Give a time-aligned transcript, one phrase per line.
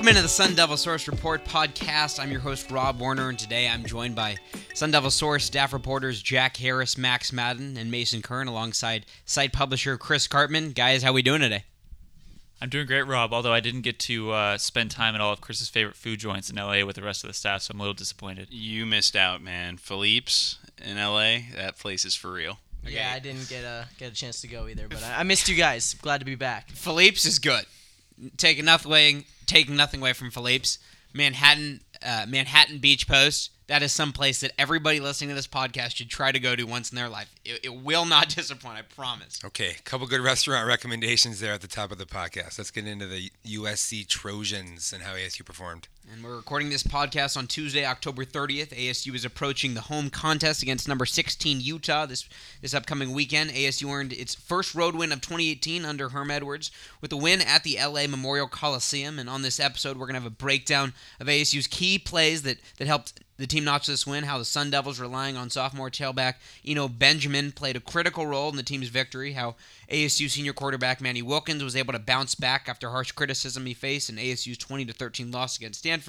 [0.00, 2.18] Welcome into the Sun Devil Source Report podcast.
[2.18, 4.38] I'm your host, Rob Warner, and today I'm joined by
[4.72, 9.98] Sun Devil Source staff reporters Jack Harris, Max Madden, and Mason Kern, alongside site publisher
[9.98, 10.74] Chris Karpman.
[10.74, 11.64] Guys, how we doing today?
[12.62, 13.34] I'm doing great, Rob.
[13.34, 16.48] Although I didn't get to uh, spend time at all of Chris's favorite food joints
[16.48, 18.48] in LA with the rest of the staff, so I'm a little disappointed.
[18.50, 19.76] You missed out, man.
[19.76, 22.58] Philippe's in LA, that place is for real.
[22.88, 25.50] Yeah, I didn't get a get a chance to go either, but I, I missed
[25.50, 25.92] you guys.
[25.92, 26.70] Glad to be back.
[26.70, 27.66] Philippe's is good.
[28.36, 30.78] Taking nothing away, taking nothing away from Philippe's.
[31.12, 33.50] Manhattan, uh, Manhattan Beach Post.
[33.66, 36.64] That is some place that everybody listening to this podcast should try to go to
[36.64, 37.32] once in their life.
[37.44, 39.40] It, it will not disappoint, I promise.
[39.44, 42.58] Okay, a couple good restaurant recommendations there at the top of the podcast.
[42.58, 45.86] Let's get into the USC Trojans and how ASU performed.
[46.12, 48.70] And we're recording this podcast on Tuesday, October 30th.
[48.70, 52.28] ASU is approaching the home contest against number 16 Utah this
[52.60, 53.50] this upcoming weekend.
[53.50, 57.62] ASU earned its first road win of 2018 under Herm Edwards with a win at
[57.62, 59.20] the LA Memorial Coliseum.
[59.20, 62.58] And on this episode, we're going to have a breakdown of ASU's key plays that
[62.78, 66.34] that helped the team notch this win, how the Sun Devils relying on sophomore tailback
[66.64, 69.56] Eno Benjamin played a critical role in the team's victory, how
[69.90, 74.10] ASU senior quarterback Manny Wilkins was able to bounce back after harsh criticism he faced
[74.10, 75.99] in ASU's 20 13 loss against Stanford,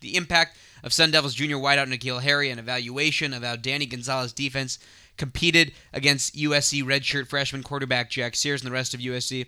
[0.00, 4.32] the impact of Sun Devils junior wideout N'Keal Harry, and evaluation of how Danny Gonzales
[4.32, 4.78] defense
[5.16, 9.46] competed against USC redshirt freshman quarterback Jack Sears and the rest of USC,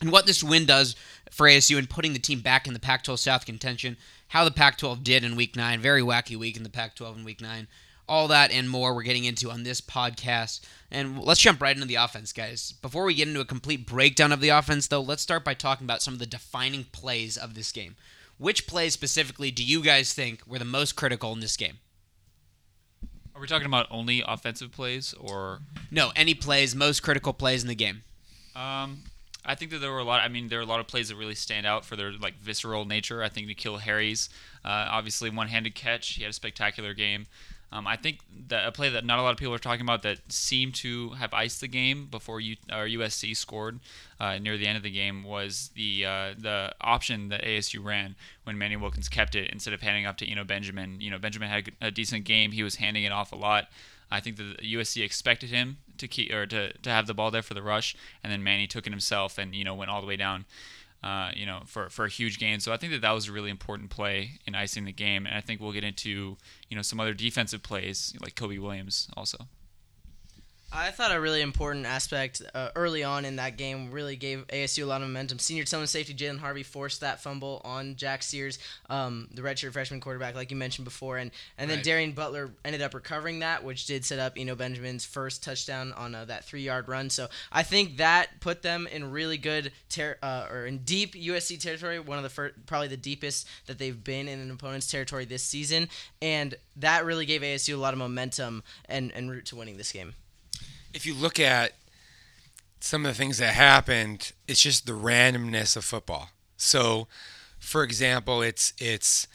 [0.00, 0.94] and what this win does
[1.30, 3.96] for ASU in putting the team back in the Pac 12 South contention,
[4.28, 7.18] how the Pac 12 did in week nine, very wacky week in the Pac 12
[7.18, 7.66] in week nine.
[8.08, 10.60] All that and more we're getting into on this podcast.
[10.92, 12.72] And let's jump right into the offense, guys.
[12.80, 15.86] Before we get into a complete breakdown of the offense, though, let's start by talking
[15.86, 17.96] about some of the defining plays of this game.
[18.38, 21.78] Which plays specifically do you guys think were the most critical in this game?
[23.34, 25.60] Are we talking about only offensive plays or?
[25.90, 28.02] No, any plays, most critical plays in the game.
[28.54, 29.02] Um,
[29.44, 30.22] I think that there were a lot.
[30.22, 32.38] I mean, there are a lot of plays that really stand out for their like
[32.38, 33.22] visceral nature.
[33.22, 34.28] I think N'Keal Harry's
[34.64, 36.14] uh, obviously one-handed catch.
[36.14, 37.26] He had a spectacular game.
[37.72, 40.02] Um, I think that a play that not a lot of people are talking about
[40.02, 43.80] that seemed to have iced the game before U- or USC scored
[44.20, 48.14] uh, near the end of the game was the uh, the option that ASU ran
[48.44, 51.00] when Manny Wilkins kept it instead of handing off to Eno Benjamin.
[51.00, 52.52] You know, Benjamin had a, decent game.
[52.52, 53.68] He was handing it off a lot.
[54.10, 57.42] I think that USC expected him to keep or to, to have the ball there
[57.42, 60.06] for the rush, and then Manny took it himself and you know went all the
[60.06, 60.44] way down.
[61.06, 62.58] Uh, you know, for, for a huge gain.
[62.58, 65.36] So I think that that was a really important play in icing the game, and
[65.36, 66.36] I think we'll get into
[66.68, 69.46] you know some other defensive plays like Kobe Williams also.
[70.72, 74.82] I thought a really important aspect uh, early on in that game really gave ASU
[74.82, 75.38] a lot of momentum.
[75.38, 78.58] Senior Tillman safety Jalen Harvey forced that fumble on Jack Sears,
[78.90, 81.84] um, the redshirt freshman quarterback, like you mentioned before, and and then Right.
[81.84, 86.14] Darien Butler ended up recovering that, which did set up Eno Benjamin's first touchdown on
[86.14, 87.10] uh, that three-yard run.
[87.10, 91.60] So I think that put them in really good ter- uh, or in deep USC
[91.60, 95.24] territory, one of the fir- probably the deepest that they've been in an opponent's territory
[95.24, 95.88] this season,
[96.20, 99.92] and that really gave ASU a lot of momentum and and route to winning this
[99.92, 100.14] game.
[100.96, 101.72] If you look at
[102.80, 106.30] some of the things that happened, it's just the randomness of football.
[106.56, 107.06] So,
[107.58, 109.28] for example, it's it's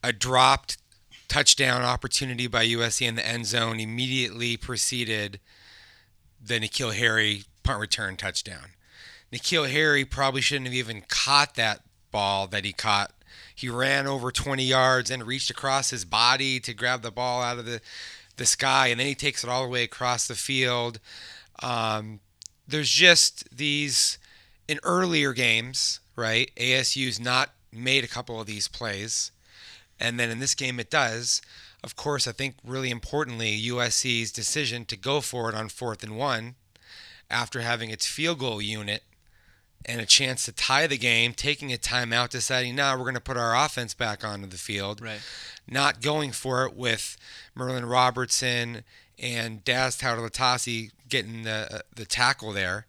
[0.00, 0.78] a dropped
[1.26, 5.40] touchdown opportunity by USC in the end zone immediately preceded
[6.40, 8.76] the N'Keal Harry punt return touchdown.
[9.32, 13.10] N'Keal Harry probably shouldn't have even caught that ball that he caught.
[13.52, 17.58] He ran over 20 yards and reached across his body to grab the ball out
[17.58, 17.80] of the,
[18.38, 20.98] the sky, and then he takes it all the way across the field.
[21.62, 22.20] Um,
[22.66, 24.18] there's just these
[24.66, 26.50] in earlier games, right?
[26.56, 29.30] ASU's not made a couple of these plays,
[30.00, 31.42] and then in this game it does.
[31.82, 36.16] Of course, I think really importantly, USC's decision to go for it on fourth and
[36.16, 36.56] one
[37.30, 39.02] after having its field goal unit
[39.84, 43.20] and a chance to tie the game, taking a timeout, deciding now we're going to
[43.20, 45.20] put our offense back onto the field, Right.
[45.66, 47.16] not going for it with
[47.54, 48.82] Merlin Robertson
[49.18, 52.86] and Daz Taulatasi getting the the tackle there.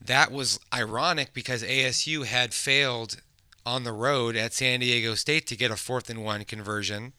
[0.00, 3.16] That was ironic because ASU had failed
[3.64, 7.12] on the road at San Diego State to get a fourth and one conversion,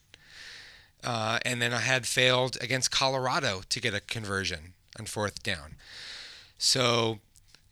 [1.03, 5.75] uh, and then I had failed against Colorado to get a conversion on fourth down.
[6.57, 7.19] So,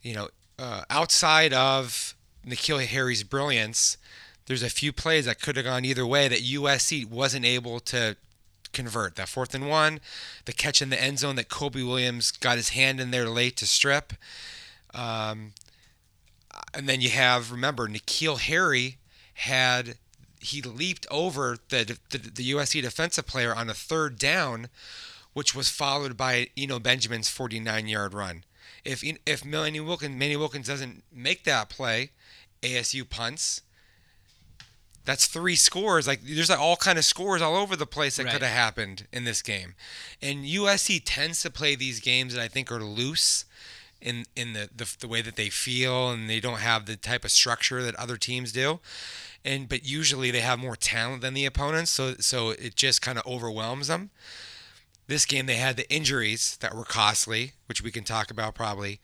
[0.02, 0.28] you know,
[0.58, 2.14] uh, outside of
[2.46, 3.96] N'Keal Harry's brilliance,
[4.46, 8.16] there's a few plays that could have gone either way that USC wasn't able to
[8.72, 9.16] convert.
[9.16, 10.00] That fourth and one,
[10.44, 13.56] the catch in the end zone that Kobe Williams got his hand in there late
[13.58, 14.12] to strip.
[14.92, 15.52] Um,
[16.74, 18.98] and then you have, remember, N'Keal Harry
[19.34, 19.96] had,
[20.40, 24.68] he leaped over the, the, the USC defensive player on a third down,
[25.32, 28.44] which was followed by Eno Benjamin's 49 yard run.
[28.84, 32.10] If if Manny Wilkins, Manny Wilkins doesn't make that play,
[32.62, 33.62] ASU punts.
[35.04, 36.06] That's three scores.
[36.06, 38.32] Like there's like all kind of scores all over the place that Right.
[38.32, 39.74] could have happened in this game.
[40.22, 43.44] And USC tends to play these games that I think are loose
[44.00, 47.24] in in the, the the way that they feel and they don't have the type
[47.24, 48.80] of structure that other teams do.
[49.44, 53.18] And but usually they have more talent than the opponents, so so it just kind
[53.18, 54.08] of overwhelms them.
[55.06, 59.00] This game they had the injuries that were costly, which we can talk about probably,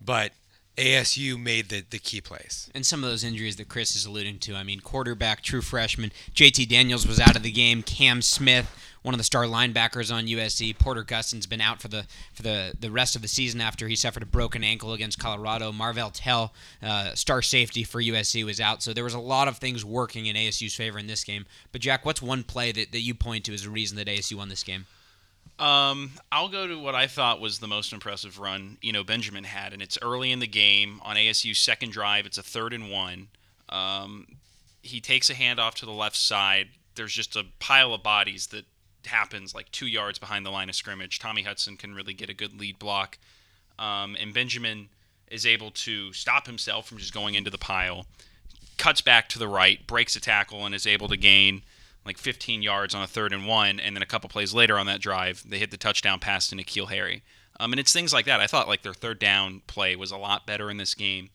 [0.00, 0.32] but
[0.76, 2.70] ASU made the the key plays.
[2.74, 4.54] And some of those injuries that Chris is alluding to.
[4.54, 7.82] I mean, quarterback, true freshman, JT Daniels was out of the game.
[7.82, 8.70] Cam Smith,
[9.02, 10.78] one of the star linebackers on USC.
[10.78, 13.96] Porter Gustin's been out for the for the, the rest of the season after he
[13.96, 15.72] suffered a broken ankle against Colorado.
[15.72, 18.82] Marvell Tell, uh, star safety for USC, was out.
[18.82, 21.46] So there was a lot of things working in ASU's favor in this game.
[21.72, 24.36] But Jack, what's one play that, that you point to as a reason that ASU
[24.36, 24.86] won this game?
[25.60, 29.44] Um, I'll go to what I thought was the most impressive run, you know, Benjamin
[29.44, 32.24] had, and it's early in the game on ASU's second drive.
[32.24, 33.28] It's a third and one.
[33.68, 34.26] Um,
[34.82, 36.68] he takes a handoff to the left side.
[36.94, 38.64] There's just a pile of bodies that
[39.04, 41.18] happens like two yards behind the line of scrimmage.
[41.18, 43.18] Tommy Hudson can really get a good lead block,
[43.78, 44.88] um, and Benjamin
[45.30, 48.06] is able to stop himself from just going into the pile.
[48.78, 51.62] Cuts back to the right, breaks a tackle, and is able to gain
[52.04, 54.86] like 15 yards on a third and one, and then a couple plays later on
[54.86, 57.22] that drive, they hit the touchdown pass to N'Keal Harry.
[57.58, 58.40] Um, and it's things like that.
[58.40, 61.28] I thought like their third down play was a lot better in this game.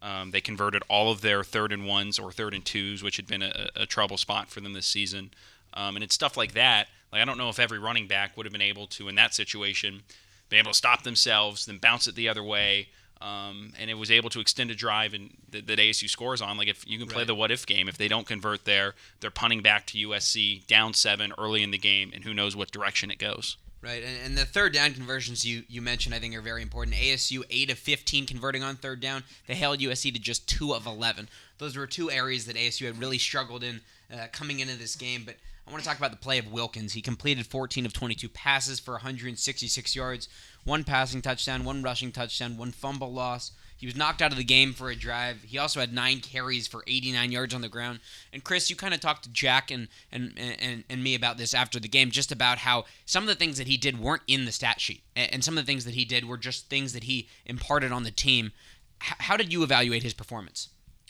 [0.00, 3.26] Um, they converted all of their third and ones or third and twos, which had
[3.26, 5.30] been a, a trouble spot for them this season.
[5.74, 6.88] Um, and it's stuff like that.
[7.12, 9.34] Like I don't know if every running back would have been able to in that
[9.34, 10.02] situation,
[10.48, 12.88] been able to stop themselves, then bounce it the other way,
[13.22, 16.56] um, and it was able to extend a drive and that, that ASU scores on.
[16.56, 17.26] Like if you can play Right.
[17.26, 20.92] the what if game, if they don't convert there, they're punting back to USC down
[20.94, 23.56] seven early in the game, and who knows what direction it goes.
[23.80, 26.94] Right, and, and the third down conversions you, you mentioned I think are very important.
[26.96, 29.24] ASU eight of fifteen converting on third down.
[29.46, 31.28] They held USC to just two of eleven.
[31.58, 33.80] Those were two areas that ASU had really struggled in
[34.12, 35.22] uh, coming into this game.
[35.24, 35.36] But
[35.66, 36.94] I want to talk about the play of Wilkins.
[36.94, 40.28] He completed 14 of 22 passes for 166 yards,
[40.64, 43.52] one passing touchdown, one rushing touchdown, one fumble loss.
[43.76, 45.42] He was knocked out of the game for a drive.
[45.42, 47.98] He also had nine carries for 89 yards on the ground.
[48.32, 51.52] And Chris, you kind of talked to Jack and, and and and me about this
[51.52, 54.44] after the game, just about how some of the things that he did weren't in
[54.44, 57.04] the stat sheet, and some of the things that he did were just things that
[57.04, 58.52] he imparted on the team.
[58.98, 60.68] How did you evaluate his performance?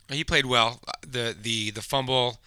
[0.08, 0.80] He played well.
[0.88, 2.40] Uh, the the the fumble,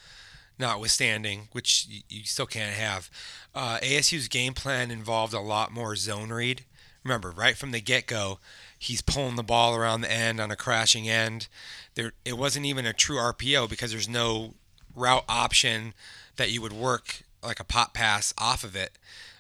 [0.58, 3.10] notwithstanding, which you, still can't have.
[3.54, 6.64] Uh, ASU's game plan involved a lot more zone read.
[7.04, 8.40] Remember, right from the get go,
[8.78, 11.48] he's pulling the ball around the end on a crashing end.
[11.94, 14.56] There, it wasn't even a true RPO because there's no
[14.96, 15.94] route option
[16.38, 18.98] that you would work like a pop pass off of it.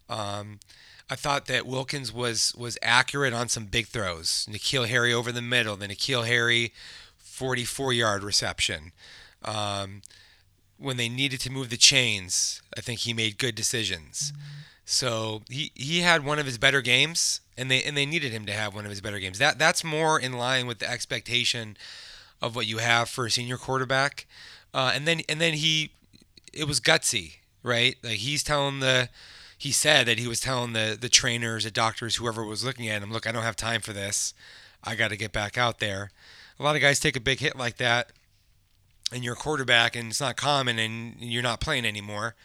[0.09, 0.59] Um,
[1.09, 4.47] I thought that Wilkins was was accurate on some big throws.
[4.49, 6.73] N'Keal Harry over the middle, the N'Keal Harry
[7.17, 8.91] 44 yard reception.
[9.43, 10.01] Um,
[10.77, 14.33] when they needed to move the chains, I think he made good decisions.
[14.85, 18.45] So he, he had one of his better games, and they and they needed him
[18.45, 19.39] to have one of his better games.
[19.39, 21.75] That that's more in line with the expectation
[22.41, 24.27] of what you have for a senior quarterback.
[24.73, 25.91] Uh, and then and then he,
[26.53, 27.95] it was gutsy, right?
[28.03, 29.09] Like he's telling the,
[29.57, 33.01] he said that he was telling the the trainers, the doctors, whoever was looking at
[33.01, 34.33] him, look, I don't have time for this.
[34.83, 36.11] I got to get back out there.
[36.59, 38.11] A lot of guys take a big hit like that,
[39.11, 42.35] and you're a quarterback, and it's not common, and you're not playing anymore.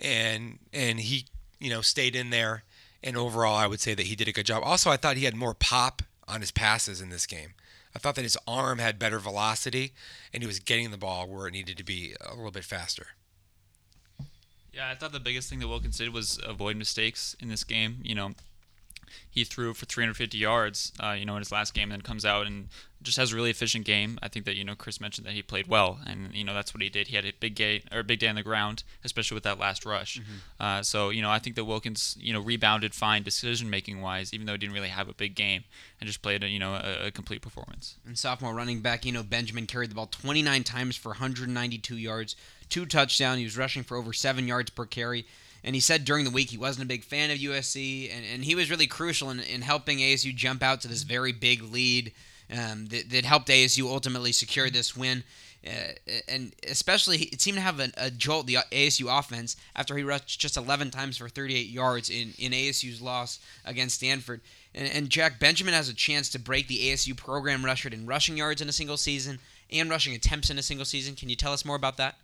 [0.00, 1.26] And and he,
[1.60, 2.64] you know, stayed in there.
[3.04, 4.62] And overall, I would say that he did a good job.
[4.64, 7.54] Also, I thought he had more pop on his passes in this game.
[7.94, 9.92] I thought that his arm had better velocity,
[10.32, 13.08] and he was getting the ball where it needed to be a little bit faster.
[14.72, 17.98] Yeah, I thought the biggest thing that Wilkins did was avoid mistakes in this game.
[18.02, 18.32] You know,
[19.30, 22.46] he threw for 350 yards, uh, you know, in his last game, then comes out
[22.46, 22.68] and
[23.02, 24.18] just has a really efficient game.
[24.22, 26.72] I think that you know Chris mentioned that he played well, and you know that's
[26.72, 27.08] what he did.
[27.08, 29.58] He had a big day or a big day on the ground, especially with that
[29.58, 30.20] last rush.
[30.60, 34.32] Uh, so you know I think that Wilkins you know rebounded fine decision making wise,
[34.32, 35.64] even though he didn't really have a big game
[36.00, 37.96] and just played a you know a, a complete performance.
[38.06, 42.36] And sophomore running back, you know, Benjamin carried the ball 29 times for 192 yards,
[42.68, 43.38] two touchdowns.
[43.38, 45.26] He was rushing for over seven yards per carry.
[45.64, 48.44] And he said during the week he wasn't a big fan of USC, and, and
[48.44, 52.12] he was really crucial in, in helping ASU jump out to this very big lead
[52.50, 55.22] um, that, that helped ASU ultimately secure this win.
[55.64, 55.92] Uh,
[56.26, 60.40] and especially, it seemed to have a, a jolt, the ASU offense, after he rushed
[60.40, 64.40] just 11 times for 38 yards in, in ASU's loss against Stanford.
[64.74, 68.36] And, and Jack Benjamin has a chance to break the ASU program record in rushing
[68.36, 69.38] yards in a single season
[69.70, 71.14] and rushing attempts in a single season.
[71.14, 72.16] Can you tell us more about that?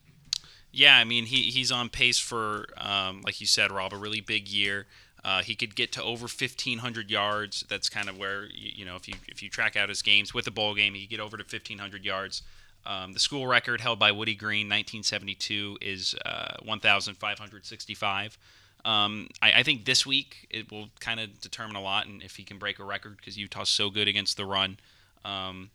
[0.78, 4.20] Yeah, I mean he he's on pace for um, like you said, Rob, a really
[4.20, 4.86] big year.
[5.24, 7.64] Uh, he could get to over 1,500 yards.
[7.68, 10.32] That's kind of where you, you know if you if you track out his games
[10.32, 12.42] with the bowl game, he could get over to 1,500 yards.
[12.86, 18.38] Um, the school record held by Woody Green, 1972, is uh, 1,565.
[18.84, 22.36] Um, I, I think this week it will kind of determine a lot, and if
[22.36, 24.78] he can break a record because Utah's so good against the run.
[25.24, 25.70] Um,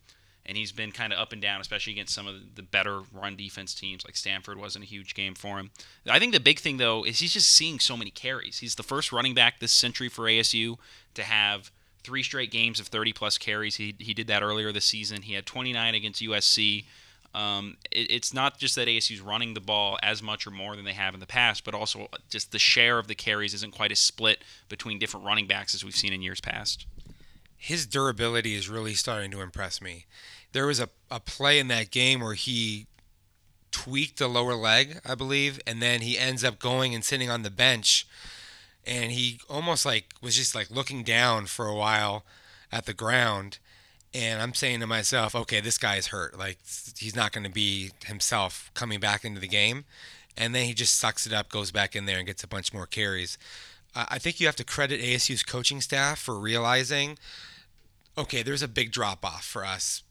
[0.46, 3.36] and he's been kind of up and down, especially against some of the better run
[3.36, 4.04] defense teams.
[4.04, 5.70] Like Stanford wasn't a huge game for him.
[6.08, 8.58] I think the big thing though is he's just seeing so many carries.
[8.58, 10.76] He's the first running back this century for ASU
[11.14, 11.70] to have
[12.02, 13.76] three straight games of 30 plus carries.
[13.76, 15.22] He he did that earlier this season.
[15.22, 16.84] He had 29 against USC.
[17.34, 20.84] Um, it, it's not just that ASU's running the ball as much or more than
[20.84, 23.90] they have in the past, but also just the share of the carries isn't quite
[23.90, 26.86] as split between different running backs as we've seen in years past.
[27.56, 30.04] His durability is really starting to impress me.
[30.54, 32.86] There was a, a play in that game where he
[33.70, 37.42] tweaked the lower leg, I believe, and then he ends up going and sitting on
[37.42, 38.06] the bench
[38.86, 42.24] and he almost like was just like looking down for a while
[42.70, 43.58] at the ground
[44.14, 46.38] and I'm saying to myself, okay, this guy is hurt.
[46.38, 46.58] Like
[46.96, 49.84] he's not going to be himself coming back into the game.
[50.36, 52.72] And then he just sucks it up, goes back in there, and gets a bunch
[52.72, 53.36] more carries.
[53.94, 57.18] I think you have to credit ASU's coaching staff for realizing,
[58.16, 60.03] okay, there's a big drop off for us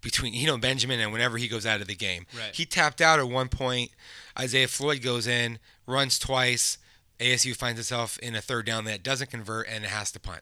[0.00, 2.26] between you know Benjamin and whenever he goes out of the game.
[2.36, 2.54] Right.
[2.54, 3.90] He tapped out at one point.
[4.38, 6.78] Isaiah Floyd goes in, runs twice.
[7.18, 10.40] ASU finds itself in a third down that doesn't convert and it has to punt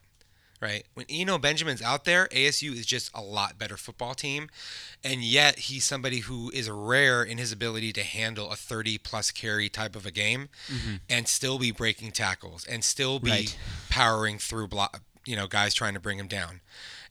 [0.61, 0.85] right?
[0.95, 4.49] When Eno Benjamin's out there, ASU is just a lot better football team.
[5.05, 9.31] And yet he's somebody who is rare in his ability to handle a 30 plus
[9.31, 10.97] carry type of a game mm-hmm.
[11.09, 13.59] and still be breaking tackles and still be right.
[13.88, 16.61] powering through block, you know, guys trying to bring him down.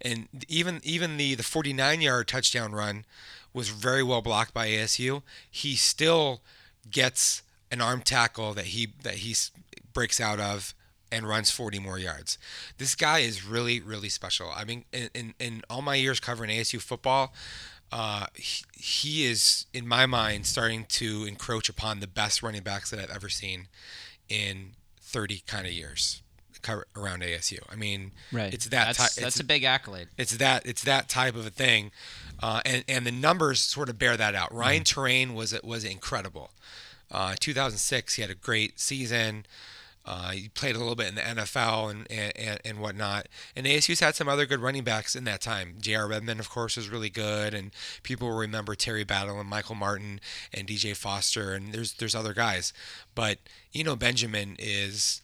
[0.02, 3.06] And even even the the 49 yard touchdown run
[3.54, 5.24] was very well blocked by ASU.
[5.50, 6.42] He still
[6.90, 9.36] gets an arm tackle that he that he
[9.94, 10.74] breaks out of
[11.12, 12.38] and runs 40 more yards.
[12.78, 14.52] This guy is really, really special.
[14.54, 17.34] I mean, in, in, in all my years covering ASU football,
[17.92, 22.90] uh, he, he, is, in my mind, starting to encroach upon the best running backs
[22.90, 23.70] that I've ever seen
[24.28, 26.22] in 30 kind of years
[26.70, 27.60] around ASU.
[27.70, 28.54] I mean, right.
[28.54, 30.08] it's that that's, ty- that's it's, a big accolade.
[30.18, 31.92] It's that it's that type of a thing,
[32.42, 34.54] uh, and and the numbers sort of bear that out.
[34.54, 34.94] Ryan mm.
[34.94, 36.52] Torain was was incredible.
[37.10, 39.46] Uh, 2006, he had a great season.
[40.08, 43.28] Uh, he played a little bit in the NFL and, and, and whatnot.
[43.58, 45.76] And ASU's had some other good running backs in that time.
[45.82, 46.08] J.R.
[46.08, 47.72] Redmond, of course, was really good, and
[48.04, 50.22] people will remember Terry Battle and Michael Martin
[50.54, 52.72] and DJ Foster, and there's there's other guys.
[53.16, 53.40] But
[53.76, 55.22] Eno Benjamin is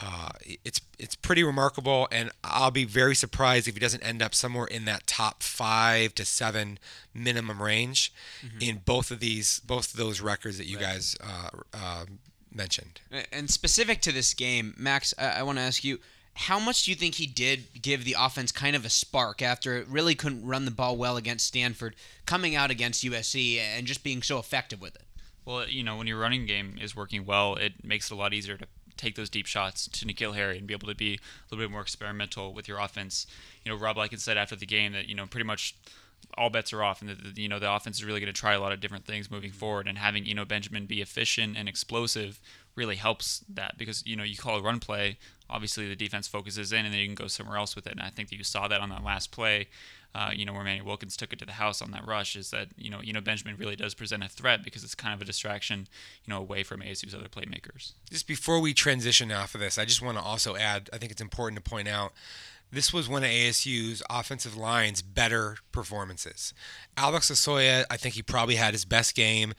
[0.00, 4.34] uh, it's it's pretty remarkable, and I'll be very surprised if he doesn't end up
[4.34, 6.78] somewhere in that top five to seven
[7.14, 8.12] minimum range
[8.44, 8.58] mm-hmm.
[8.60, 10.86] in both of these both of those records that you right.
[10.86, 12.04] guys uh, uh,
[12.52, 13.00] mentioned.
[13.32, 15.98] And specific to this game, Max, I, I want to ask you.
[16.38, 19.78] How much do you think he did give the offense kind of a spark after
[19.78, 24.04] it really couldn't run the ball well against Stanford, coming out against USC and just
[24.04, 25.04] being so effective with it?
[25.46, 28.34] Well, you know, when your running game is working well, it makes it a lot
[28.34, 31.18] easier to take those deep shots to N'Keal Harry and be able to be a
[31.50, 33.26] little bit more experimental with your offense.
[33.64, 35.74] You know, Rob Likens said after the game that you know pretty much
[36.36, 38.54] all bets are off, and that you know the offense is really going to try
[38.54, 39.58] a lot of different things moving mm-hmm.
[39.58, 39.86] forward.
[39.86, 42.40] And having you know Benjamin be efficient and explosive
[42.74, 46.72] really helps that because you know you call a run play, obviously the defense focuses
[46.72, 47.92] in, and then you can go somewhere else with it.
[47.92, 49.68] And I think that you saw that on that last play.
[50.14, 52.50] Uh, you know, where Manny Wilkins took it to the house on that rush is
[52.50, 55.26] that, you know, Eno Benjamin really does present a threat because it's kind of a
[55.26, 55.86] distraction,
[56.24, 57.92] you know, away from ASU's other playmakers.
[58.10, 61.12] Just before we transition off of this, I just want to also add, I think
[61.12, 62.14] it's important to point out
[62.72, 66.54] this was one of ASU's offensive line's better performances.
[66.96, 69.52] Alex Losoya, I think he probably had his best game,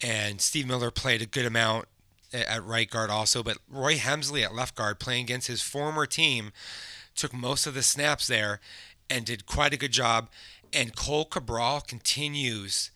[0.00, 1.86] and Steve Miller played a good amount
[2.32, 6.52] at right guard also, but Roy Hemsley at left guard playing against his former team
[7.14, 8.60] took most of the snaps there
[9.08, 10.28] and did quite a good job.
[10.72, 12.90] And Cohl Cabral continues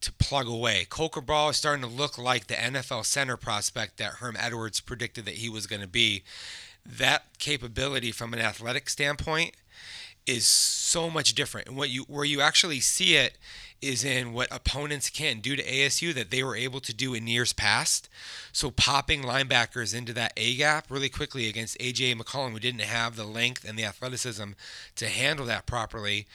[0.00, 0.86] to plug away.
[0.88, 5.24] Cohl Cabral is starting to look like the NFL center prospect that Herm Edwards predicted
[5.24, 6.22] that he was going to be
[6.84, 9.54] that capability from an athletic standpoint
[10.26, 11.68] is so much different.
[11.68, 13.38] And what you where you actually see it
[13.82, 17.26] is in what opponents can do to ASU that they were able to do in
[17.26, 18.08] years past.
[18.52, 23.16] So popping linebackers into that A gap really quickly against AJ McCollum, who didn't have
[23.16, 24.52] the length and the athleticism
[24.96, 26.26] to handle that properly.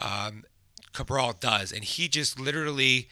[0.00, 0.44] Um,
[0.92, 3.08] Cabral does, and he just literally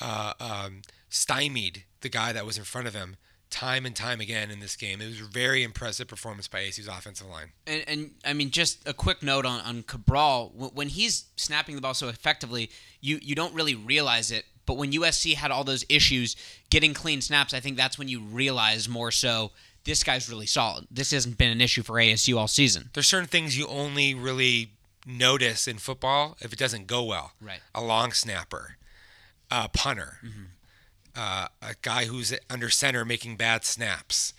[0.00, 3.16] uh, um, stymied the guy that was in front of him
[3.50, 5.00] time and time again in this game.
[5.00, 7.52] It was a very impressive performance by ASU's offensive line.
[7.66, 10.52] And, and I mean, just a quick note on, on Cabral.
[10.74, 14.44] When he's snapping the ball so effectively, you, you don't really realize it.
[14.66, 16.36] But when USC had all those issues
[16.68, 19.52] getting clean snaps, I think that's when you realize more so
[19.84, 20.86] this guy's really solid.
[20.90, 22.90] This hasn't been an issue for ASU all season.
[22.92, 24.72] There's certain things you only really
[25.06, 27.32] notice in football if it doesn't go well.
[27.40, 27.60] Right.
[27.74, 28.76] A long snapper
[29.50, 30.44] a punter, mm-hmm.
[31.18, 34.32] Uh, a guy who's under center making bad snaps,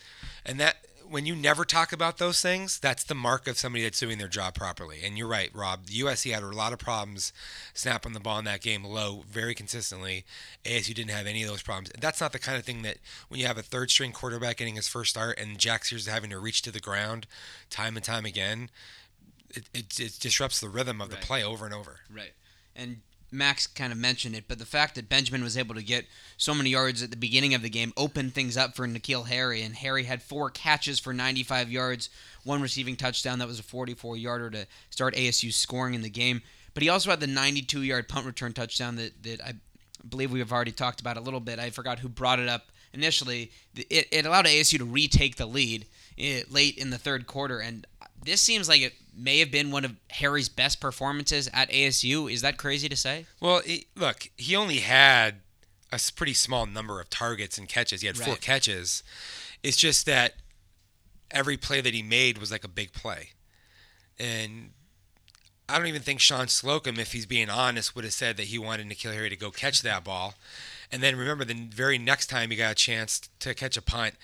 [0.45, 0.77] and that
[1.09, 4.27] when you never talk about those things, that's the mark of somebody that's doing their
[4.27, 4.99] job properly.
[5.03, 5.87] And you're right, Rob.
[5.87, 7.33] The USC had a lot of problems
[7.73, 10.23] snapping the ball in that game low very consistently.
[10.63, 11.91] ASU didn't have any of those problems.
[11.99, 14.75] That's not the kind of thing that when you have a third string quarterback getting
[14.75, 17.25] his first start and Jack Sears having to reach to the ground
[17.71, 18.69] time and time again,
[19.49, 22.01] it, it, it disrupts the rhythm of the play over and over.
[22.13, 22.33] Right.
[22.75, 26.05] And Max kind of mentioned it, but the fact that Benjamin was able to get
[26.37, 29.61] so many yards at the beginning of the game opened things up for N'Keal Harry,
[29.61, 32.09] and Harry had four catches for 95 yards,
[32.43, 36.41] one receiving touchdown that was a 44 yarder to start ASU scoring in the game.
[36.73, 39.53] But he also had the 92 yard punt return touchdown that, that I
[40.07, 41.59] believe we have already talked about a little bit.
[41.59, 43.51] I forgot who brought it up initially.
[43.75, 45.85] It, it allowed ASU to retake the lead
[46.17, 47.85] eh, late in the third quarter, and
[48.23, 52.31] this seems like it may have been one of Harry's best performances at ASU.
[52.31, 53.25] Is that crazy to say?
[53.39, 55.35] Well, he, look, he only had
[55.91, 58.01] a pretty small number of targets and catches.
[58.01, 58.41] He had four Right.
[58.41, 59.03] catches.
[59.63, 60.35] It's just that
[61.31, 63.29] every play that he made was like a big play.
[64.19, 64.71] And
[65.67, 68.57] I don't even think Shawn Slocum, if he's being honest, would have said that he
[68.57, 70.35] wanted N'Keal Harry to go catch that ball.
[70.91, 74.15] And then remember, the very next time he got a chance to catch a punt,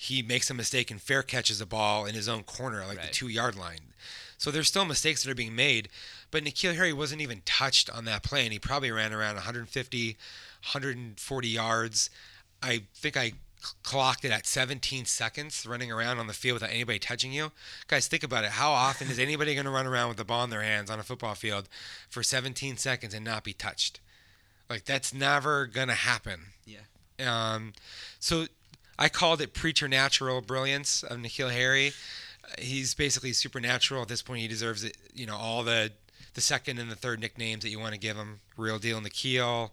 [0.00, 3.08] he makes a mistake and fair catches a ball in his own corner, like the
[3.08, 3.92] two yard line.
[4.38, 5.90] So there's still mistakes that are being made.
[6.30, 10.06] But N'Keal Harry wasn't even touched on that play, and he probably ran around 150,
[10.12, 12.08] 140 yards.
[12.62, 13.32] I think I
[13.82, 17.52] clocked it at 17 seconds running around on the field without anybody touching you.
[17.86, 18.52] Guys, think about it.
[18.52, 20.98] How often is anybody going to run around with the ball in their hands on
[20.98, 21.68] a football field
[22.08, 24.00] for 17 seconds and not be touched?
[24.70, 26.40] Like that's never going to happen.
[26.64, 26.78] Yeah.
[27.20, 27.74] Um,
[28.18, 28.46] so
[29.00, 31.92] I called it preternatural brilliance of N'Keal Harry.
[32.58, 34.42] He's basically supernatural at this point.
[34.42, 34.96] He deserves it.
[35.14, 35.90] You know all the
[36.34, 38.40] the second and the third nicknames that you want to give him.
[38.56, 39.70] Real deal in the N'Keal.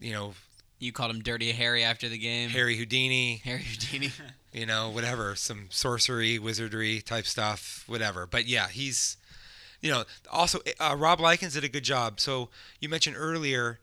[0.00, 0.34] You know
[0.80, 2.50] You called him Dirty Harry after the game.
[2.50, 3.36] Harry Houdini.
[3.44, 4.10] Harry Houdini.
[4.52, 8.26] you know, whatever, some sorcery, wizardry type stuff, whatever.
[8.26, 9.16] But yeah, he's,
[9.80, 12.18] you know, also uh, Rob Likens did a good job.
[12.18, 12.48] So
[12.80, 13.78] you mentioned earlier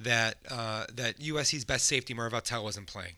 [0.00, 3.14] that uh, that USC's best safety Marvell wasn't playing.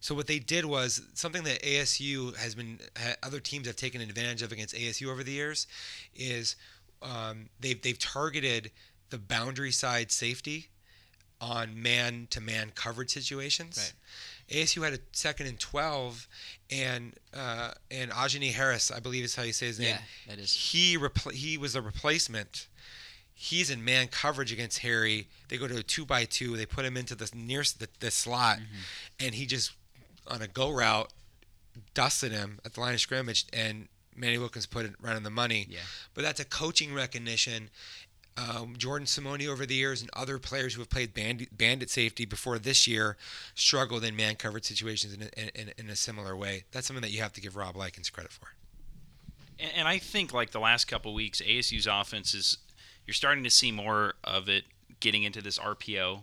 [0.00, 4.00] So what they did was something that ASU has been ha, other teams have taken
[4.00, 5.66] advantage of against ASU over the years
[6.14, 6.56] is
[7.02, 8.70] um, they've they've targeted
[9.10, 10.68] the boundary side safety
[11.40, 13.92] on man to man coverage situations.
[14.50, 16.28] ASU had a second and twelve,
[16.70, 19.88] and uh, and Ajene Harris, I believe is how you say his name.
[19.88, 20.52] Yeah, that is.
[20.52, 22.68] He repl- he was a replacement.
[23.44, 25.26] He's in man coverage against Harry.
[25.48, 26.56] They go to a two by two.
[26.56, 29.26] They put him into the near the, the slot, Mm-hmm.
[29.26, 29.72] and he just
[30.28, 31.10] on a go route
[31.92, 35.30] dusted him at the line of scrimmage, and Manny Wilkins put it right on the
[35.30, 35.66] money.
[35.68, 35.80] Yeah.
[36.14, 37.70] But that's a coaching recognition.
[38.36, 42.24] Um, Jordan Simone over the years and other players who have played bandit, bandit safety
[42.24, 43.16] before this year
[43.56, 46.62] struggled in man coverage situations in a, in, in a similar way.
[46.70, 48.46] That's something that you have to give Rob Likens credit for.
[49.58, 52.58] And, and I think like the last couple weeks, ASU's offense is
[53.06, 54.64] you're starting to see more of it
[55.00, 56.22] getting into this RPO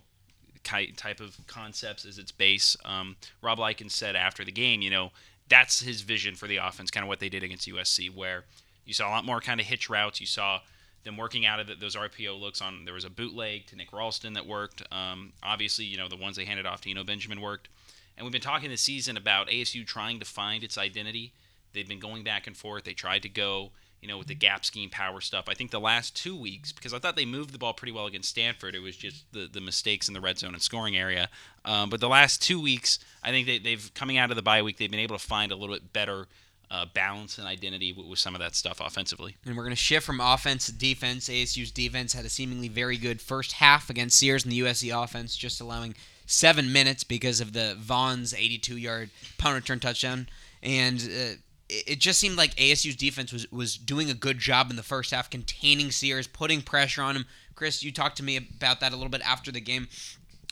[0.63, 2.78] type of concepts as its base.
[2.86, 5.12] Um, Rob Likens said after the game, you know,
[5.50, 8.46] that's his vision for the offense, kind of what they did against USC, where
[8.86, 10.22] you saw a lot more kind of hitch routes.
[10.22, 10.60] You saw
[11.04, 12.86] them working out of the, those RPO looks on.
[12.86, 14.84] There was a bootleg to Nick Ralston that worked.
[14.92, 17.70] Um, obviously, you know, the ones they handed off to Eno Benjamin worked.
[18.18, 21.34] And we've been talking this season about ASU trying to find its identity.
[21.74, 22.84] They've been going back and forth.
[22.84, 25.46] They tried to go, you know, with the gap scheme power stuff.
[25.50, 28.06] I think the last two weeks, because I thought they moved the ball pretty well
[28.06, 31.30] against Stanford, it was just the, the mistakes in the red zone and scoring area.
[31.66, 34.62] Um, but the last two weeks, I think they, they've coming out of the bye
[34.62, 36.28] week, they've been able to find a little bit better
[36.72, 39.36] uh, balance and identity with, with some of that stuff offensively.
[39.46, 41.28] And we're going to shift from offense to defense.
[41.28, 45.36] ASU's defense had a seemingly very good first half against Sears and the USC offense,
[45.36, 50.30] just allowing seven minutes because of the Vaughn's 82 yard punt return touchdown.
[50.62, 51.34] And uh,
[51.69, 55.12] it just seemed like ASU's defense was, was doing a good job in the first
[55.12, 57.25] half, containing Sears, putting pressure on him.
[57.55, 59.88] Chris, you talked to me about that a little bit after the game.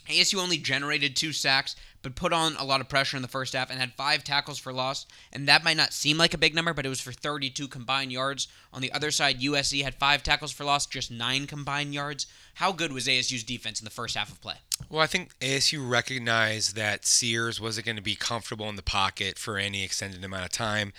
[0.08, 1.75] ASU only generated two sacks,
[2.08, 4.58] but put on a lot of pressure in the first half and had five tackles
[4.58, 5.06] for loss.
[5.34, 8.13] And that might not seem like a big number, but it was for 32 combined
[8.13, 8.48] yards.
[8.72, 12.26] On the other side, USC had five tackles for loss, just nine combined yards.
[12.54, 14.56] How good was ASU's defense in the first half of play?
[14.89, 19.38] Well, I think ASU recognized that Sears wasn't going to be comfortable in the pocket
[19.38, 20.93] for any extended amount of time.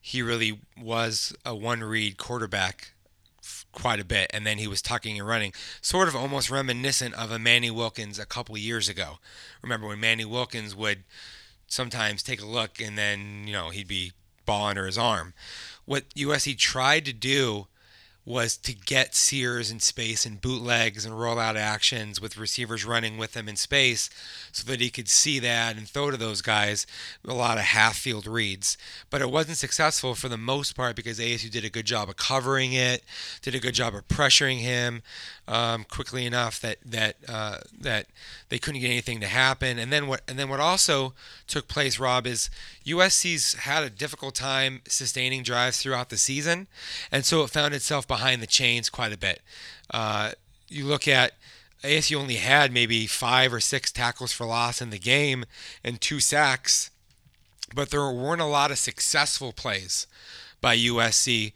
[0.00, 2.92] He really was a one read quarterback
[3.76, 7.30] quite a bit, and then he was tucking and running, sort of almost reminiscent of
[7.30, 9.18] a Manny Wilkins a couple years ago.
[9.62, 11.04] Remember when Manny Wilkins would
[11.68, 14.12] sometimes take a look and then, you know, he'd be
[14.46, 15.34] ball under his arm.
[15.84, 17.66] What USC tried to do
[18.26, 23.36] was to get Sears in space and bootlegs and rollout actions with receivers running with
[23.36, 24.10] him in space
[24.50, 26.88] so that he could see that and throw to those guys
[27.26, 28.76] a lot of half field reads.
[29.10, 32.16] But it wasn't successful for the most part because ASU did a good job of
[32.16, 33.04] covering it,
[33.42, 35.02] did a good job of pressuring him
[35.48, 38.06] um, quickly enough that that uh, that
[38.48, 39.78] they couldn't get anything to happen.
[39.78, 41.14] And then what and then what also
[41.46, 42.50] took place, Rob, is
[42.84, 46.66] USC's had a difficult time sustaining drives throughout the season,
[47.12, 49.42] and so it found itself behind the chains quite a bit.
[49.90, 50.32] Uh,
[50.68, 51.32] you look at
[51.82, 55.44] ASU only had maybe five or six tackles for loss in the game
[55.84, 56.90] and two sacks,
[57.74, 60.06] but there weren't a lot of successful plays
[60.62, 61.52] by USC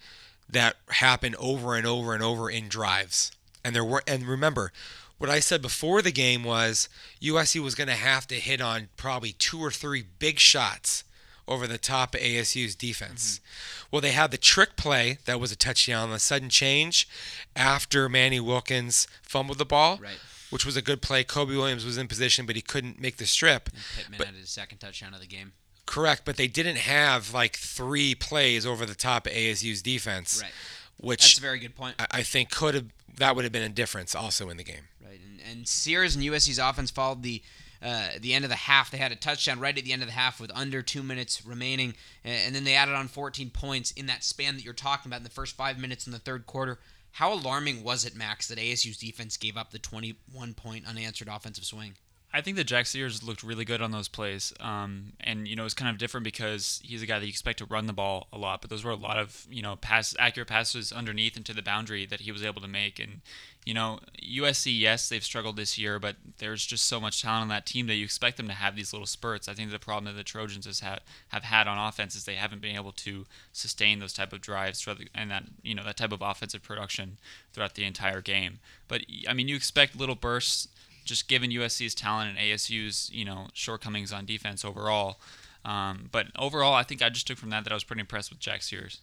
[0.50, 3.32] that happened over and over and over in drives.
[3.64, 4.70] And there were and remember,
[5.16, 6.90] what I said before the game was
[7.22, 11.04] USC was going to have to hit on probably two or three big shots
[11.50, 13.38] over the top ASU's defense.
[13.38, 13.86] Mm-hmm.
[13.90, 17.08] Well, they had the trick play that was a touchdown, a sudden change
[17.56, 19.98] after Manny Wilkins fumbled the ball.
[20.00, 20.18] Right.
[20.50, 21.22] Which was a good play.
[21.22, 23.68] Kobe Williams was in position, but he couldn't make the strip.
[23.68, 25.52] And Pittman but, had his second touchdown of the game.
[25.86, 30.40] Correct, but they didn't have like three plays over the top of ASU's defense.
[30.42, 30.52] Right.
[30.98, 31.94] Which That's a very good point.
[32.00, 32.86] I, I think could have
[33.16, 34.88] that would have been a difference also in the game.
[35.04, 37.42] Right, and, and Sears and USC's offense followed the
[37.82, 38.90] uh, the end of the half.
[38.90, 41.44] They had a touchdown right at the end of the half with under two minutes
[41.44, 45.18] remaining, and then they added on 14 points in that span that you're talking about
[45.20, 46.78] in the first five minutes in the third quarter.
[47.12, 51.64] How alarming was it, Max, that ASU's defense gave up the 21 point unanswered offensive
[51.64, 51.94] swing?
[52.32, 55.64] I think that Jack Sears looked really good on those plays, um, and you know
[55.64, 58.28] it's kind of different because he's a guy that you expect to run the ball
[58.32, 61.52] a lot, but those were a lot of you know pass accurate passes underneath into
[61.52, 63.20] the boundary that he was able to make, and
[63.66, 67.48] you know USC yes they've struggled this year, but there's just so much talent on
[67.48, 69.48] that team that you expect them to have these little spurts.
[69.48, 72.62] I think the problem that the Trojans has have had on offense is they haven't
[72.62, 76.22] been able to sustain those type of drives and that you know that type of
[76.22, 77.18] offensive production
[77.52, 78.60] throughout the entire game.
[78.86, 80.68] But I mean you expect little bursts
[81.10, 85.20] just given USC's talent and ASU's you know shortcomings on defense overall.
[85.62, 88.30] Um, but overall, I think I just took from that that I was pretty impressed
[88.30, 89.00] with Jack Sears.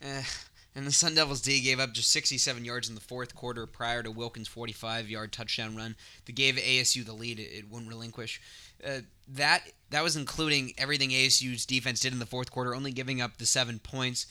[0.00, 0.22] Eh,
[0.74, 4.02] and the Sun Devils D gave up just 67 yards in the fourth quarter prior
[4.02, 7.38] to Wilkins' 45-yard touchdown run that gave ASU the lead.
[7.38, 8.40] It, it wouldn't relinquish.
[8.86, 13.20] Uh, that that was including everything ASU's defense did in the fourth quarter, only giving
[13.20, 14.26] up the seven points.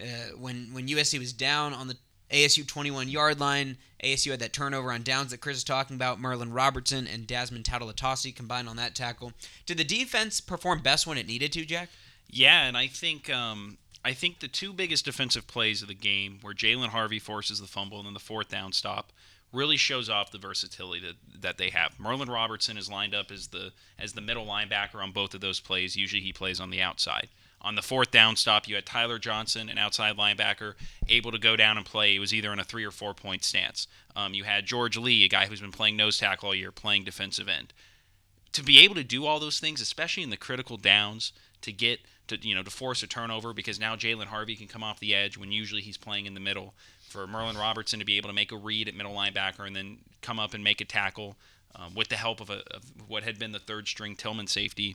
[0.00, 1.96] Uh, when when USC was down on the
[2.30, 3.76] ASU 21 yard line.
[4.02, 6.20] ASU had that turnover on downs that Chris is talking about.
[6.20, 9.32] Merlin Robertson and Dasmond Tautalatasi combined on that tackle.
[9.64, 11.88] Did the defense perform best when it needed to, Jack?
[12.28, 16.38] Yeah, and I think um, I think the two biggest defensive plays of the game
[16.42, 19.12] where Jalen Harvey forces the fumble and then the fourth down stop
[19.52, 21.98] really shows off the versatility that, that they have.
[21.98, 25.60] Merlin Robertson is lined up as the as the middle linebacker on both of those
[25.60, 25.96] plays.
[25.96, 27.28] Usually he plays on the outside.
[27.66, 30.74] On the fourth down stop, you had Tyler Johnson, an outside linebacker,
[31.08, 32.12] able to go down and play.
[32.12, 33.88] He was either in a three or four point stance.
[34.14, 37.02] Um, you had George Lee, a guy who's been playing nose tackle all year, playing
[37.02, 37.72] defensive end.
[38.52, 41.98] To be able to do all those things, especially in the critical downs, to get
[42.28, 45.12] to you know to force a turnover because now Jalen Harvey can come off the
[45.12, 46.72] edge when usually he's playing in the middle.
[47.08, 49.98] For Merlin Robertson to be able to make a read at middle linebacker and then
[50.22, 51.36] come up and make a tackle
[51.74, 54.94] um, with the help of, a, of what had been the third string Tillman safety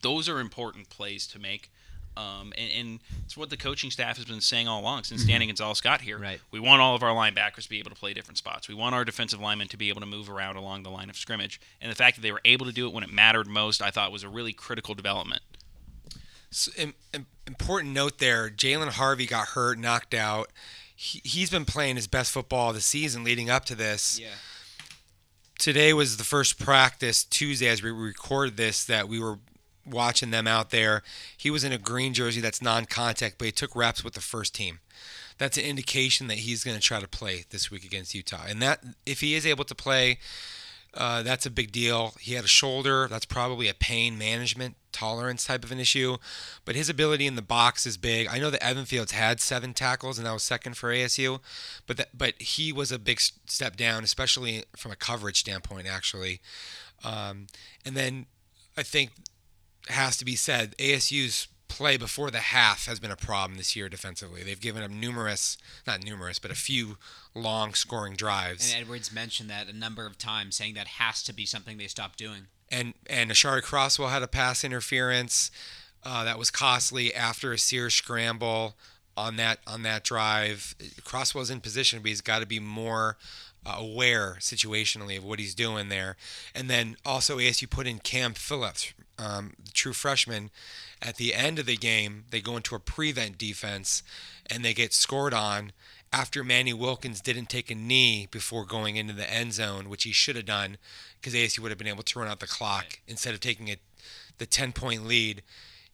[0.00, 1.70] those are important plays to make.
[2.16, 5.46] Um, and, and, it's what the coaching staff has been saying all along since Danny
[5.46, 6.18] Gonzales got here.
[6.18, 6.40] Right.
[6.50, 8.68] We want all of our linebackers to be able to play different spots.
[8.68, 11.16] We want our defensive linemen to be able to move around along the line of
[11.16, 11.60] scrimmage.
[11.80, 13.90] And the fact that they were able to do it when it mattered most, I
[13.90, 15.42] thought was a really critical development.
[16.50, 16.72] So,
[17.46, 20.50] important note there: Jalen Harvey got hurt, knocked out.
[20.94, 24.18] He, he's been playing his best football of the season leading up to this.
[24.18, 24.28] Yeah.
[25.58, 29.38] Today was the first practice Tuesday as we record this that we were
[29.84, 31.02] watching them out there.
[31.36, 34.54] He was in a green jersey that's non-contact, but he took reps with the first
[34.54, 34.80] team.
[35.38, 38.44] That's an indication that he's going to try to play this week against Utah.
[38.46, 40.18] And that if he is able to play,
[40.92, 42.14] uh, that's a big deal.
[42.20, 43.06] He had a shoulder.
[43.08, 46.16] That's probably a pain management tolerance type of an issue.
[46.64, 48.26] But his ability in the box is big.
[48.28, 51.40] I know that Evan Fields had seven tackles and that was second for ASU,
[51.86, 56.40] but that, but he was a big step down, especially from a coverage standpoint, actually.
[57.04, 57.46] Um,
[57.84, 58.26] and then
[58.76, 59.12] I think
[59.90, 63.88] has to be said, ASU's play before the half has been a problem this year
[63.88, 64.42] defensively.
[64.42, 66.98] They've given up numerous, not numerous, but a few
[67.34, 68.72] long scoring drives.
[68.72, 71.86] And Edwards mentioned that a number of times, saying that has to be something they
[71.86, 72.48] stop doing.
[72.70, 75.50] And and Aashari Crosswell had a pass interference
[76.04, 78.76] uh, that was costly after a Sears scramble
[79.16, 80.74] on that on that drive.
[81.04, 83.16] Crosswell's in position, but he's got to be more
[83.66, 86.16] uh, aware situationally of what he's doing there.
[86.54, 90.50] And then also ASU put in Cam Phillips, um, the true freshman.
[91.02, 94.02] At the end of the game, they go into a prevent defense
[94.46, 95.72] and they get scored on
[96.12, 100.12] after Manny Wilkins didn't take a knee before going into the end zone, which he
[100.12, 100.76] should have done
[101.20, 103.80] because ASU would have been able to run out the clock instead of taking it
[104.38, 105.42] the 10 point lead.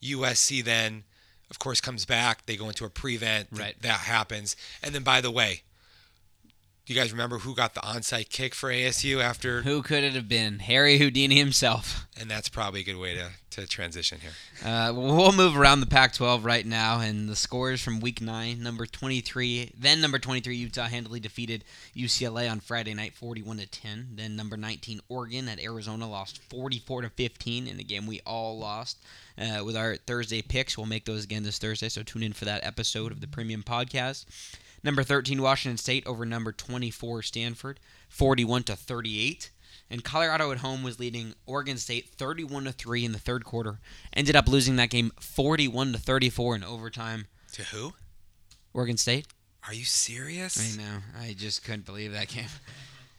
[0.03, 1.05] USC then,
[1.51, 2.47] of course, comes back.
[2.47, 3.49] They go into a prevent.
[3.53, 3.75] Right.
[3.81, 4.57] That happens.
[4.83, 5.63] And then, by the way,
[6.87, 9.63] do you guys remember who got the onside kick for ASU after?
[9.63, 10.61] Who could it have been?
[10.61, 12.07] Harry Houdini himself.
[12.19, 14.31] And that's probably a good way to, to transition here.
[14.65, 18.87] Uh, we'll move around the Pac-12 right now, and the scores from Week Nine: number
[18.87, 21.65] 23, then number 23 Utah handily defeated
[21.97, 24.11] UCLA on Friday night, 41 to 10.
[24.15, 28.61] Then number 19 Oregon at Arizona lost 44 to 15 in a game we all
[28.61, 28.99] lost.
[29.37, 32.45] Uh, with our Thursday picks, we'll make those again this Thursday, so tune in for
[32.45, 34.25] that episode of the Premium Podcast.
[34.87, 39.51] Number 13 Washington State over number 24 Stanford, 41 to 38.
[39.91, 43.81] And Colorado at home was leading Oregon State 31 to 3 in the third quarter.
[44.13, 47.27] Ended up losing that game 41 to 34 in overtime.
[47.55, 47.95] To who?
[48.73, 49.27] Oregon State?
[49.67, 50.57] Are you serious?
[50.57, 50.99] I know.
[51.21, 52.47] I just couldn't believe that game.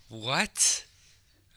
[0.08, 0.86] What?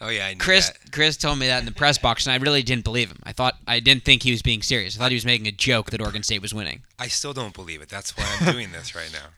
[0.00, 0.90] Oh yeah, I knew Chris that.
[0.90, 3.20] Chris told me that in the press box and I really didn't believe him.
[3.22, 4.96] I thought I didn't think he was being serious.
[4.96, 6.82] I thought he was making a joke that Oregon State was winning.
[6.98, 7.88] I still don't believe it.
[7.88, 9.28] That's why I'm doing this right now.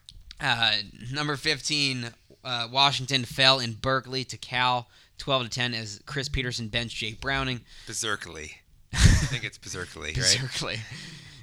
[0.42, 0.72] Uh,
[1.12, 2.10] number 15,
[2.44, 7.20] uh, Washington fell in Berkeley to Cal, 12 to 10 as Chris Petersen benched Jake
[7.20, 7.60] Browning.
[7.86, 8.56] Berserkly.
[8.92, 10.16] I think it's Berserkly, right?
[10.16, 10.80] Berserkly.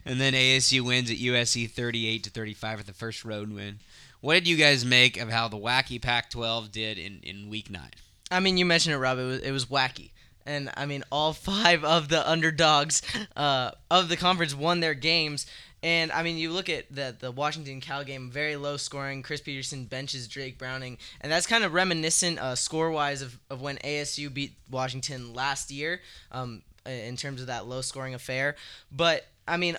[0.06, 3.80] And then ASU wins at USC 38 to 35 for the first road win.
[4.22, 7.92] What did you guys make of how the wacky Pac-12 did in, in Week Nine?
[8.30, 9.18] I mean, you mentioned it, Rob.
[9.18, 10.12] It was, it was wacky.
[10.46, 13.02] And I mean, all five of the underdogs
[13.36, 15.46] uh, of the conference won their games.
[15.82, 19.24] And I mean, you look at the the Washington Cal game, very low scoring.
[19.24, 23.62] Chris Petersen benches Jake Browning, and that's kind of reminiscent uh, score wise of, of
[23.62, 28.56] when ASU beat Washington last year, um, in terms of that low scoring affair.
[28.92, 29.78] But I mean,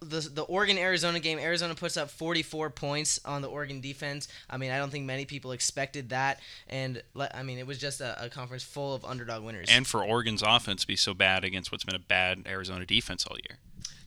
[0.00, 4.28] the the Oregon Arizona game, Arizona puts up 44 points on the Oregon defense.
[4.48, 8.00] I mean, I don't think many people expected that, and I mean, it was just
[8.00, 9.68] a, a conference full of underdog winners.
[9.70, 13.26] And for Oregon's offense to be so bad against what's been a bad Arizona defense
[13.26, 13.58] all year.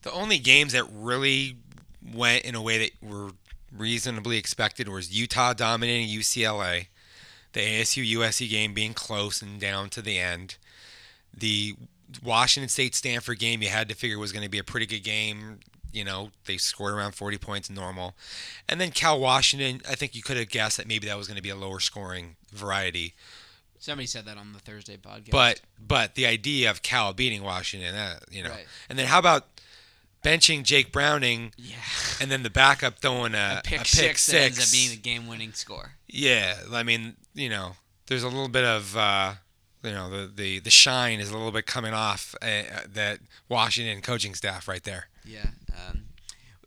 [0.08, 1.58] The only games that really
[2.14, 3.32] went in a way that were
[3.76, 6.88] reasonably expected was Utah dominating UCLA,
[7.52, 10.56] the ASU USC game being close and down to the end,
[11.38, 11.76] the
[12.24, 15.04] Washington State Stanford game you had to figure was going to be a pretty good
[15.04, 15.60] game.
[15.92, 18.16] You know, they scored around 40 points normal.
[18.70, 21.36] And then Cal Washington, I think you could have guessed that maybe that was going
[21.36, 23.14] to be a lower scoring variety.
[23.78, 25.32] Somebody said that on the Thursday podcast.
[25.32, 28.52] But but the idea of Cal beating Washington, uh, you know.
[28.52, 28.66] Right.
[28.90, 29.48] And then how about
[30.24, 31.76] benching Jake Browning yeah,
[32.22, 34.92] and then the backup throwing a, a pick, a six, six, that ends up being
[34.92, 35.94] the game-winning score.
[36.08, 37.74] yeah, I mean, you know,
[38.08, 39.34] there's a little bit of, uh,
[39.84, 44.02] you know, the, the, the shine is a little bit coming off uh, that Washington
[44.02, 45.08] coaching staff right there.
[45.26, 45.48] Yeah.
[45.70, 46.06] Um,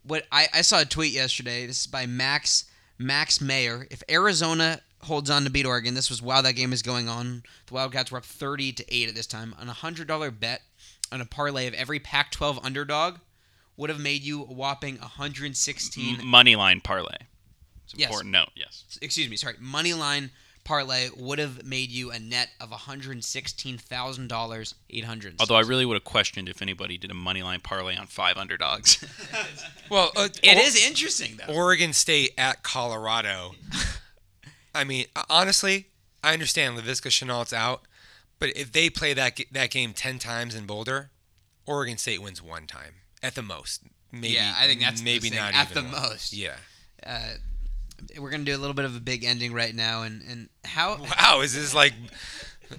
[0.03, 1.67] what I, I saw a tweet yesterday.
[1.67, 2.65] This is by Max
[2.99, 3.87] Max Mayer.
[3.91, 7.43] If Arizona holds on to beat Oregon, this was while that game is going on.
[7.67, 9.55] The Wildcats were up thirty to eight at this time.
[9.59, 10.63] On a hundred dollar bet
[11.13, 13.17] on a parlay of every Pac-12 underdog
[13.81, 16.21] would have made you a whopping 116.
[16.21, 17.17] M- money line parlay.
[17.85, 18.11] It's an Yes.
[18.11, 18.51] important note.
[18.55, 18.85] Yes.
[19.01, 20.31] excuse me, sorry, money line
[20.65, 25.35] parlay would have made you a net of $116,000, 800.
[25.41, 28.37] Although I really would have questioned if anybody did a money line parlay on five
[28.37, 29.05] underdogs.
[29.89, 31.53] Well, uh, it Or- is interesting though.
[31.53, 33.57] Oregon State at Colorado.
[34.75, 35.89] I mean, honestly,
[36.23, 37.83] I understand Laviska Shenault's out,
[38.39, 41.11] but if they play that that game ten times in Boulder,
[41.67, 43.83] Oregon State wins one time at the most.
[44.13, 45.93] Maybe, Yeah, I think that's maybe not at the one.
[45.93, 46.33] most.
[46.33, 46.57] Yeah.
[47.07, 47.35] uh,
[48.19, 50.97] we're gonna do a little bit of a big ending right now, and and how
[51.19, 51.93] Wow, is this like,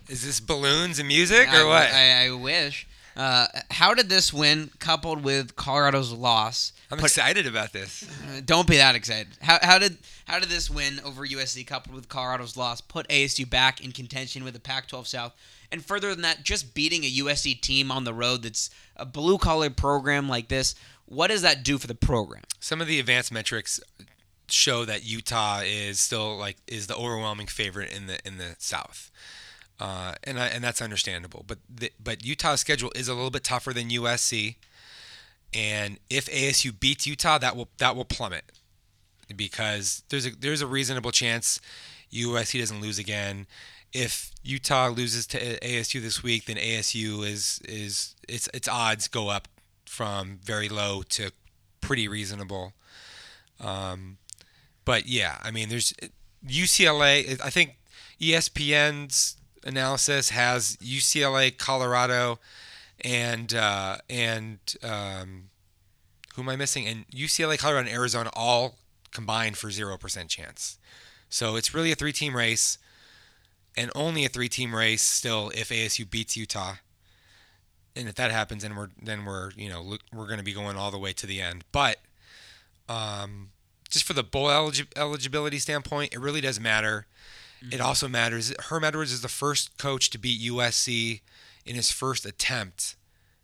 [0.10, 1.92] is this balloons and music I, or what?
[1.92, 2.88] I, I wish.
[3.16, 8.04] Uh, how did this win, coupled with Colorado's loss, I'm put- excited about this.
[8.04, 9.28] uh, don't be that excited.
[9.42, 13.50] How, how did how did this win over USC, coupled with Colorado's loss, put ASU
[13.50, 15.34] back in contention with the Pac-12 South?
[15.72, 19.38] And further than that, just beating a USC team on the road that's a blue
[19.38, 22.44] collar program like this, what does that do for the program?
[22.60, 23.80] Some of the advanced metrics
[24.50, 29.12] show that Utah is still like is the overwhelming favorite in the in the South,
[29.82, 31.44] uh, and I, and that's understandable.
[31.48, 34.58] But the, but Utah's schedule is a little bit tougher than USC,
[35.56, 38.44] and if ASU beats Utah, that will that will plummet
[39.36, 41.60] because there's a there's a reasonable chance
[42.14, 43.48] USC doesn't lose again.
[43.92, 49.30] If Utah loses to ASU this week, then ASU is is its its odds go
[49.30, 49.48] up
[49.88, 51.32] from very low to
[51.82, 52.74] pretty reasonable.
[53.60, 54.18] Um,
[54.86, 55.92] but yeah, I mean, there's
[56.48, 57.42] UCLA.
[57.44, 57.78] I think
[58.20, 62.40] ESPN's analysis has UCLA, Colorado,
[63.04, 65.50] and uh, and um,
[66.36, 66.88] who am I missing?
[66.88, 68.76] And UCLA, Colorado, and Arizona all
[69.12, 70.78] combined for zero percent chance.
[71.30, 72.78] So it's really a three-team race,
[73.78, 76.76] and only a three-team race still if ASU beats Utah.
[77.96, 80.78] And if that happens, then we're then we're you know we're going to be going
[80.78, 81.64] all the way to the end.
[81.72, 81.98] But
[82.88, 83.50] um,
[83.90, 87.06] just for the bowl eligi- eligibility standpoint, it really does matter.
[87.70, 88.52] It also matters.
[88.70, 91.22] Herm Edwards is the first coach to beat USC
[91.66, 92.96] in his first attempt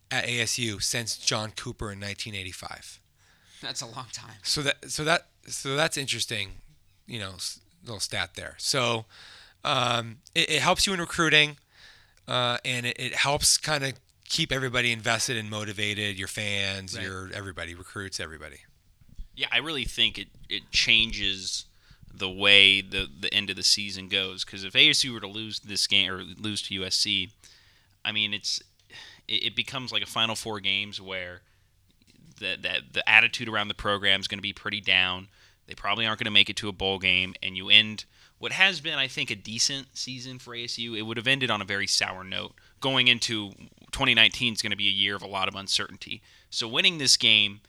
[0.10, 2.99] at ASU since John Cooper in 1985.
[3.62, 4.36] That's a long time.
[4.43, 6.53] So that so that so that's interesting,
[7.06, 7.34] you know,
[7.84, 8.56] little stat there.
[8.58, 9.06] So
[9.63, 11.58] um, it, it helps you in recruiting,
[12.27, 13.93] uh, and it, it helps kind of
[14.27, 16.17] keep everybody invested and motivated.
[16.17, 17.06] Your fans, Right.
[17.06, 18.62] your everybody recruits everybody.
[19.36, 21.65] Yeah, I really think it, it changes
[22.17, 24.43] the way the the end of the season goes.
[24.43, 27.32] Because if ASU were to lose this game or lose to USC,
[28.03, 28.62] I mean it's
[29.27, 31.41] it, it becomes like a Final Four games where
[32.39, 32.62] that
[32.93, 35.27] the attitude around the program is going to be pretty down.
[35.67, 38.06] They probably aren't going to make it to a bowl game, and you end
[38.39, 40.95] what has been, I think, a decent season for ASU.
[40.95, 42.53] It would have ended on a very sour note.
[42.80, 43.51] Going into
[43.91, 46.21] 2019 is going to be a year of a lot of uncertainty.
[46.49, 47.62] So winning this game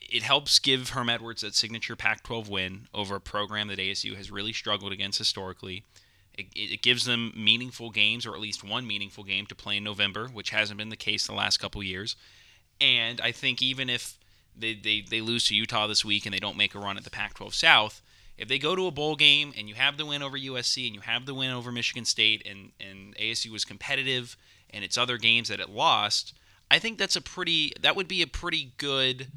[0.00, 4.30] it helps give Herm Edwards that signature Pac-12 win over a program that ASU has
[4.30, 5.84] really struggled against historically.
[6.36, 9.84] It, it gives them meaningful games, or at least one meaningful game to play in
[9.84, 12.16] November, which hasn't been the case the last couple years.
[12.80, 14.18] And I think even if
[14.56, 17.04] they, they, they lose to Utah this week and they don't make a run at
[17.04, 18.02] the Pac-12 South,
[18.36, 20.94] if they go to a bowl game and you have the win over USC and
[20.94, 24.36] you have the win over Michigan State and, and ASU was competitive
[24.70, 26.34] and its other games that it lost,
[26.70, 29.28] I think that's a pretty that would be a pretty good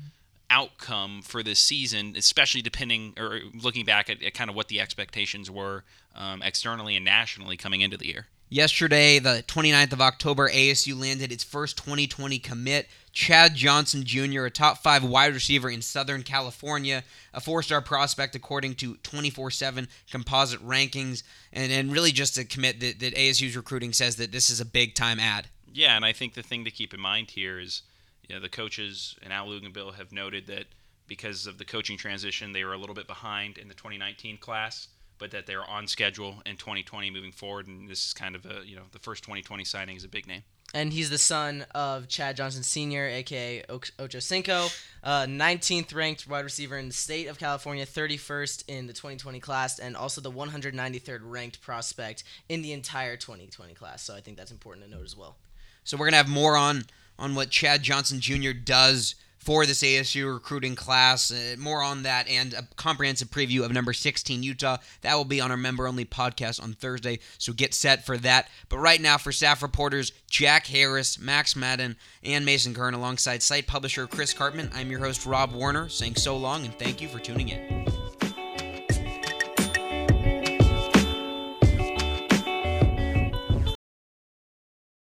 [0.50, 4.80] outcome for this season, especially depending or looking back at, at kind of what the
[4.80, 5.84] expectations were
[6.16, 8.28] um, externally and nationally coming into the year.
[8.50, 14.50] Yesterday, the 29th of October, ASU landed its first 2020 commit, Chad Johnson Jr., a
[14.50, 19.90] top five wide receiver in Southern California, a four star prospect according to 24 7
[20.10, 24.50] composite rankings, and, and really just a commit that, that ASU's recruiting says that this
[24.50, 25.48] is a big time ad.
[25.74, 27.82] Yeah, and I think the thing to keep in mind here is,
[28.28, 30.66] you know, the coaches and Al Luginbill have noted that
[31.08, 34.90] because of the coaching transition, they were a little bit behind in the 2019 class,
[35.20, 37.68] but that they're on schedule in 2020 moving forward.
[37.68, 40.28] And this is kind of a, you know, the first 2020 signing is a big
[40.28, 40.44] name.
[40.74, 44.68] and he's the son of Chad Johnson Sr., aka Ok- Ocho Cinco,
[45.02, 49.80] uh, 19th ranked wide receiver in the state of California, 31st in the 2020 class,
[49.80, 54.04] and also the 193rd ranked prospect in the entire 2020 class.
[54.04, 55.38] So I think that's important to note as well.
[55.86, 56.84] So we're gonna have more on
[57.20, 58.52] on what Chad Johnson Jr.
[58.52, 59.16] does
[59.48, 61.32] for this ASU recruiting class.
[61.32, 64.76] Uh, more on that and a comprehensive preview of number 16 Utah.
[65.04, 67.20] That will be on our member only podcast on Thursday.
[67.38, 68.50] So get set for that.
[68.68, 73.68] But right now, for staff reporters Jack Harris, Max Madden, and Mason Kern, alongside site
[73.68, 77.20] publisher Chris Karpman, I'm your host Rob Warner, saying so long and thank you for
[77.20, 78.07] tuning in.